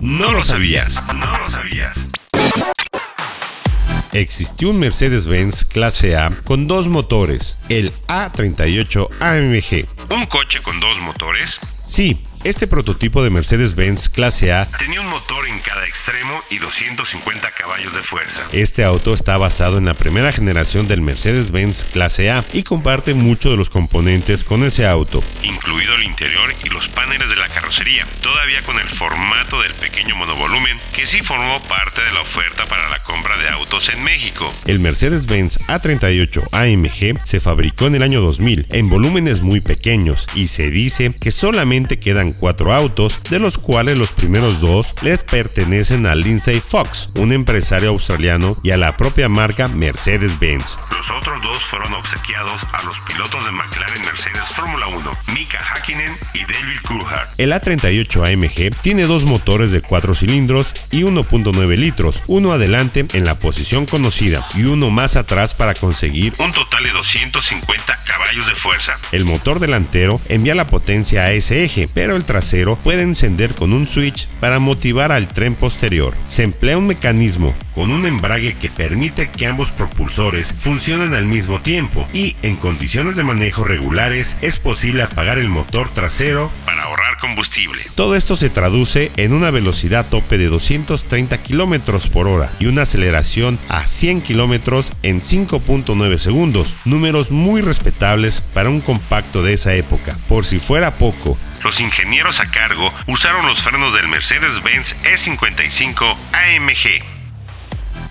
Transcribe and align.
No 0.00 0.32
lo 0.32 0.42
sabías. 0.42 1.02
No 1.14 1.38
lo 1.38 1.50
sabías. 1.50 1.96
Existió 4.12 4.70
un 4.70 4.78
Mercedes-Benz 4.78 5.64
clase 5.64 6.16
A 6.16 6.30
con 6.44 6.66
dos 6.66 6.88
motores, 6.88 7.58
el 7.68 7.92
A38 8.06 9.08
AMG. 9.20 10.14
¿Un 10.14 10.26
coche 10.26 10.62
con 10.62 10.80
dos 10.80 10.98
motores? 11.00 11.60
Sí, 11.86 12.20
este 12.44 12.66
prototipo 12.66 13.22
de 13.22 13.30
Mercedes-Benz 13.30 14.08
clase 14.08 14.52
A 14.52 14.66
tenía 14.78 15.00
un 15.00 15.08
motor 15.08 15.46
en 15.48 15.58
cada 15.60 15.86
extremo 15.86 16.42
y 16.50 16.58
250 16.58 17.50
caballos 17.52 17.94
de 17.94 18.02
fuerza. 18.02 18.42
Este 18.52 18.84
auto 18.84 19.14
está 19.14 19.36
basado 19.38 19.78
en 19.78 19.84
la 19.84 19.94
primera 19.94 20.32
generación 20.32 20.88
del 20.88 21.00
Mercedes-Benz 21.00 21.86
clase 21.86 22.30
A 22.30 22.44
y 22.52 22.62
comparte 22.62 23.14
muchos 23.14 23.52
de 23.52 23.58
los 23.58 23.70
componentes 23.70 24.44
con 24.44 24.64
ese 24.64 24.86
auto, 24.86 25.22
incluido 25.42 25.94
el 25.94 26.04
interior 26.04 26.54
y 26.64 26.68
los 26.68 26.88
paneles 26.88 27.30
de 27.30 27.36
la 27.36 27.48
carrocería, 27.48 28.06
todavía 28.22 28.62
con 28.62 28.78
el 28.78 28.88
formato 28.88 29.60
del 29.62 29.74
pequeño 29.74 30.16
monovolumen 30.16 30.78
que 30.94 31.06
sí 31.06 31.20
formó 31.20 31.60
parte 31.64 32.02
de 32.02 32.12
la 32.12 32.20
oferta 32.20 32.66
para 32.66 32.88
la 32.88 32.98
compra 33.00 33.36
de 33.38 33.48
autos 33.48 33.88
en 33.88 34.02
México. 34.02 34.52
El 34.64 34.80
Mercedes-Benz 34.80 35.58
A38 35.68 36.48
AMG 36.52 37.26
se 37.26 37.40
fabricó 37.40 37.86
en 37.86 37.96
el 37.96 38.02
año 38.02 38.20
2000 38.20 38.66
en 38.70 38.88
volúmenes 38.88 39.40
muy 39.42 39.60
pequeños 39.60 40.26
y 40.34 40.48
se 40.48 40.70
dice 40.70 41.14
que 41.20 41.30
solamente 41.30 41.98
quedan 41.98 42.27
cuatro 42.32 42.72
autos, 42.72 43.20
de 43.30 43.38
los 43.38 43.58
cuales 43.58 43.96
los 43.96 44.12
primeros 44.12 44.60
dos 44.60 44.94
les 45.02 45.22
pertenecen 45.22 46.06
a 46.06 46.14
Lindsay 46.14 46.60
Fox, 46.60 47.10
un 47.14 47.32
empresario 47.32 47.90
australiano, 47.90 48.56
y 48.62 48.70
a 48.70 48.76
la 48.76 48.96
propia 48.96 49.28
marca 49.28 49.68
Mercedes-Benz. 49.68 50.78
Los 50.90 51.10
otros 51.10 51.40
dos 51.42 51.62
fueron 51.64 51.94
obsequiados 51.94 52.62
a 52.72 52.82
los 52.84 52.98
pilotos 53.00 53.44
de 53.44 53.52
McLaren 53.52 54.02
Mercedes 54.02 54.48
Fórmula 54.54 54.86
1, 54.86 55.18
Mika 55.34 55.58
Hakkinen 55.58 56.18
y 56.34 56.40
David 56.40 56.78
Coulthard. 56.86 57.28
El 57.38 57.52
A38 57.52 58.32
AMG 58.32 58.80
tiene 58.80 59.04
dos 59.04 59.24
motores 59.24 59.72
de 59.72 59.80
4 59.80 60.14
cilindros 60.14 60.74
y 60.90 61.02
1.9 61.02 61.76
litros, 61.76 62.22
uno 62.26 62.52
adelante 62.52 63.06
en 63.12 63.24
la 63.24 63.38
posición 63.38 63.86
conocida 63.86 64.46
y 64.54 64.64
uno 64.64 64.90
más 64.90 65.16
atrás 65.16 65.54
para 65.54 65.74
conseguir 65.74 66.34
un 66.38 66.52
total 66.52 66.84
de 66.84 66.90
250 66.90 68.04
caballos 68.04 68.46
de 68.48 68.54
fuerza. 68.54 68.98
El 69.12 69.24
motor 69.24 69.60
delantero 69.60 70.20
envía 70.28 70.54
la 70.54 70.66
potencia 70.66 71.22
a 71.22 71.32
ese 71.32 71.64
eje, 71.64 71.88
pero 71.92 72.16
el 72.18 72.26
trasero 72.26 72.76
puede 72.76 73.02
encender 73.02 73.54
con 73.54 73.72
un 73.72 73.86
switch 73.86 74.28
para 74.40 74.58
motivar 74.58 75.12
al 75.12 75.28
tren 75.28 75.54
posterior. 75.54 76.14
Se 76.26 76.42
emplea 76.42 76.76
un 76.76 76.86
mecanismo 76.86 77.54
con 77.74 77.90
un 77.90 78.06
embrague 78.06 78.56
que 78.56 78.70
permite 78.70 79.30
que 79.30 79.46
ambos 79.46 79.70
propulsores 79.70 80.52
funcionen 80.56 81.14
al 81.14 81.26
mismo 81.26 81.60
tiempo 81.60 82.06
y 82.12 82.36
en 82.42 82.56
condiciones 82.56 83.16
de 83.16 83.22
manejo 83.22 83.62
regulares 83.64 84.36
es 84.42 84.58
posible 84.58 85.02
apagar 85.02 85.38
el 85.38 85.48
motor 85.48 85.88
trasero 85.88 86.50
para 86.64 86.82
ahorrar 86.82 87.18
combustible. 87.20 87.82
Todo 87.94 88.16
esto 88.16 88.34
se 88.34 88.50
traduce 88.50 89.12
en 89.16 89.32
una 89.32 89.50
velocidad 89.50 90.06
tope 90.08 90.38
de 90.38 90.46
230 90.46 91.38
km 91.38 92.08
por 92.10 92.28
hora 92.28 92.50
y 92.58 92.66
una 92.66 92.82
aceleración 92.82 93.58
a 93.68 93.86
100 93.86 94.22
km 94.22 94.92
en 95.04 95.22
5.9 95.22 96.18
segundos, 96.18 96.74
números 96.84 97.30
muy 97.30 97.62
respetables 97.62 98.40
para 98.40 98.70
un 98.70 98.80
compacto 98.80 99.42
de 99.42 99.52
esa 99.52 99.74
época. 99.74 100.18
Por 100.26 100.44
si 100.44 100.58
fuera 100.58 100.96
poco, 100.96 101.38
los 101.62 101.80
ingenieros 101.80 102.40
a 102.40 102.50
cargo 102.50 102.92
usaron 103.06 103.46
los 103.46 103.62
frenos 103.62 103.94
del 103.94 104.08
Mercedes-Benz 104.08 104.96
E55 105.02 106.16
AMG. 106.32 107.02